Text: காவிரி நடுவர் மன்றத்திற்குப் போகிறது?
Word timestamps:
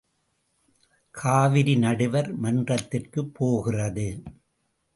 காவிரி 1.15 1.75
நடுவர் 1.77 2.29
மன்றத்திற்குப் 2.35 3.33
போகிறது? 3.33 4.07